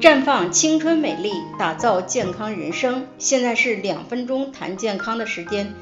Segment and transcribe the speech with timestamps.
[0.00, 3.06] 绽放青春美丽，打造健康人生。
[3.18, 5.74] 现在是两分钟谈健康的时间。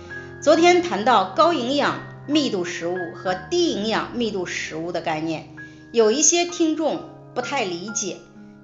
[0.42, 5.50] 昨天谈到高营养密度食物和低营养密度食物的概念，
[5.92, 7.00] 有一些听众
[7.32, 8.16] 不太理解。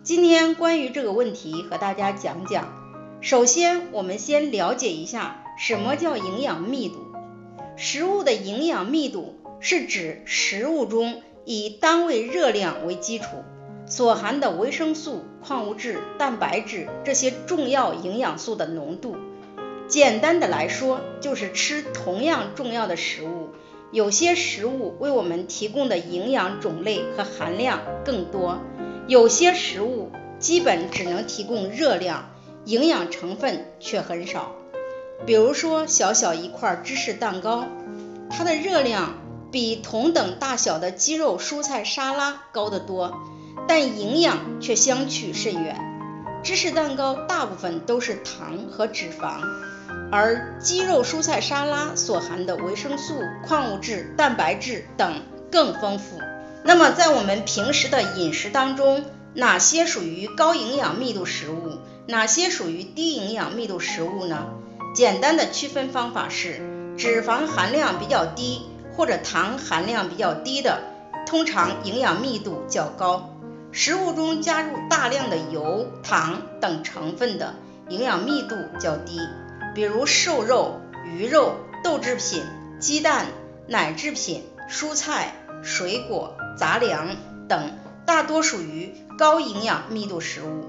[0.02, 2.74] 今天关于这个问题和大家讲讲。
[3.20, 6.96] 首先，我们先了解一下什么叫营养密度。
[7.76, 13.26] 食物的营养密度是指食物中以单位热量为基础。
[13.86, 19.16] 所含的维生素、矿物质、蛋白质这些重要营养素的浓度，
[19.88, 23.50] 简单的来说，就是吃同样重要的食物，
[23.92, 28.58] 有些食物为我们提供的营养种类和含量更多，
[29.06, 32.30] 有些食物基本只能提供热量，
[32.64, 34.52] 营养成分却很少。
[35.26, 37.66] 比如说，小小一块芝士蛋糕，
[38.30, 39.14] 它的热量
[39.52, 43.14] 比同等大小的鸡肉蔬菜沙拉高得多。
[43.66, 45.76] 但营养却相去甚远。
[46.42, 49.40] 芝士蛋糕大部分都是糖和脂肪，
[50.12, 53.14] 而鸡肉蔬菜沙拉所含的维生素、
[53.46, 56.18] 矿物质、蛋白质等更丰富。
[56.62, 64.46] 那么在我们平时的饮食当中，哪些属于高营养密度食物，哪些属于低营养密度食物呢？
[64.94, 66.60] 简单的区分方法是，
[66.96, 68.62] 脂肪含量比较低
[68.94, 70.80] 或者糖含量比较低的，
[71.26, 73.33] 通常营养密度较高。
[73.76, 77.56] 食物中加入大量的油、糖等成分的，
[77.88, 79.18] 营养密度较低，
[79.74, 82.44] 比如瘦肉、鱼肉、豆制品、
[82.78, 83.26] 鸡蛋、
[83.66, 87.16] 奶制品、蔬菜、水果、杂粮
[87.48, 87.72] 等，
[88.06, 90.66] 大多属于高营养密度食物。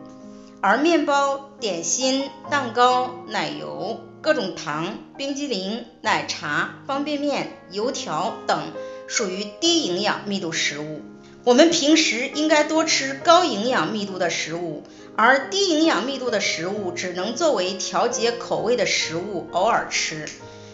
[0.59, 8.71] 而面包、点心、蛋糕、奶油、各种糖、冰激凌、奶茶、方便面、油条等，
[9.05, 11.01] 属于低营养密度食物。
[11.45, 14.81] 我们平时应该多吃高营养密度的食物，
[15.15, 20.25] 而低营养密度的食物只能作为调节口味的食物偶尔吃。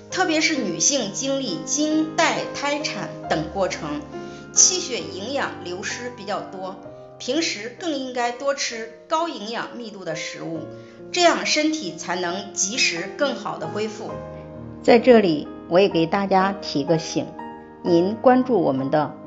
[0.09, 3.99] 特别是女性经历经、带、胎产等过程，
[4.53, 6.77] 气血营养流失比较多，
[7.19, 10.61] 平时更应该多吃高营养密度的食物，
[11.11, 14.11] 这样身体才能及时更好的恢复。
[14.81, 17.27] 在这里，我也给大家提个醒，
[17.83, 19.13] 您关注我们的